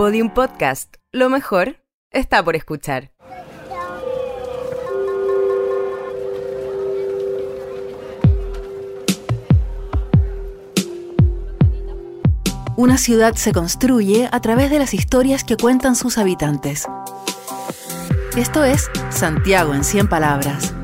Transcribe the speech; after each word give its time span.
Podium 0.00 0.30
Podcast. 0.30 0.96
Lo 1.12 1.28
mejor 1.28 1.84
está 2.10 2.42
por 2.42 2.56
escuchar. 2.56 3.12
Una 12.76 12.96
ciudad 12.96 13.34
se 13.34 13.52
construye 13.52 14.30
a 14.32 14.40
través 14.40 14.70
de 14.70 14.78
las 14.78 14.94
historias 14.94 15.44
que 15.44 15.58
cuentan 15.58 15.94
sus 15.94 16.16
habitantes. 16.16 16.86
Esto 18.38 18.64
es 18.64 18.90
Santiago 19.10 19.74
en 19.74 19.84
100 19.84 20.08
palabras. 20.08 20.74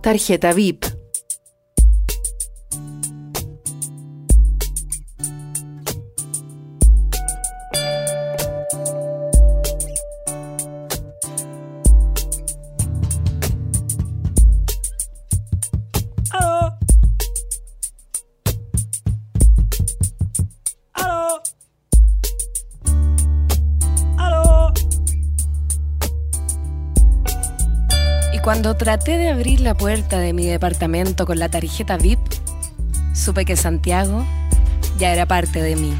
Tarjeta 0.00 0.54
VIP. 0.54 0.87
Cuando 28.48 28.78
traté 28.78 29.18
de 29.18 29.28
abrir 29.28 29.60
la 29.60 29.74
puerta 29.74 30.20
de 30.20 30.32
mi 30.32 30.46
departamento 30.46 31.26
con 31.26 31.38
la 31.38 31.50
tarjeta 31.50 31.98
VIP, 31.98 32.18
supe 33.12 33.44
que 33.44 33.56
Santiago 33.56 34.24
ya 34.96 35.12
era 35.12 35.26
parte 35.26 35.60
de 35.60 35.76
mí. 35.76 35.92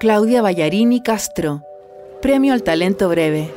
Claudia 0.00 0.40
Ballarini 0.40 1.02
Castro, 1.02 1.62
Premio 2.22 2.54
al 2.54 2.62
Talento 2.62 3.10
Breve. 3.10 3.52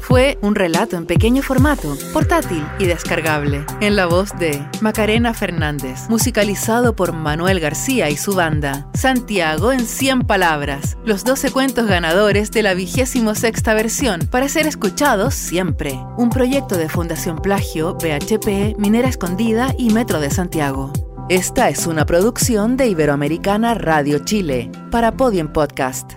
Fue 0.00 0.38
un 0.42 0.56
relato 0.56 0.96
en 0.96 1.06
pequeño 1.06 1.40
formato, 1.40 1.96
portátil 2.12 2.66
y 2.80 2.86
descargable, 2.86 3.64
en 3.80 3.94
la 3.94 4.06
voz 4.06 4.36
de 4.40 4.60
Macarena 4.80 5.34
Fernández, 5.34 6.08
musicalizado 6.08 6.96
por 6.96 7.12
Manuel 7.12 7.60
García 7.60 8.10
y 8.10 8.16
su 8.16 8.34
banda. 8.34 8.88
Santiago 8.92 9.70
en 9.70 9.86
100 9.86 10.22
palabras, 10.22 10.96
los 11.04 11.22
12 11.22 11.52
cuentos 11.52 11.86
ganadores 11.86 12.50
de 12.50 12.64
la 12.64 12.74
vigésimo 12.74 13.36
sexta 13.36 13.72
versión, 13.72 14.26
para 14.32 14.48
ser 14.48 14.66
escuchados 14.66 15.34
siempre. 15.34 15.96
Un 16.16 16.28
proyecto 16.28 16.76
de 16.76 16.88
Fundación 16.88 17.38
Plagio, 17.40 17.94
BHP, 17.94 18.76
Minera 18.78 19.08
Escondida 19.08 19.76
y 19.78 19.90
Metro 19.90 20.18
de 20.18 20.30
Santiago. 20.30 20.92
Esta 21.30 21.68
es 21.68 21.86
una 21.86 22.06
producción 22.06 22.76
de 22.76 22.88
Iberoamericana 22.88 23.74
Radio 23.74 24.18
Chile 24.24 24.68
para 24.90 25.12
Podium 25.16 25.52
Podcast. 25.52 26.14